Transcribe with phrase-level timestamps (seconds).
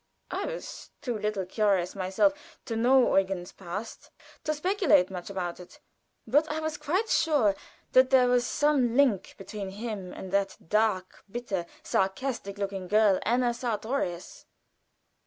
[0.31, 4.09] I was too little curious myself to know Eugen's past
[4.43, 5.79] to speculate much about it;
[6.25, 7.53] but I was quite sure
[7.91, 13.53] that there was some link between him and that dark, bitter, sarcastic looking girl, Anna
[13.53, 14.47] Sartorius.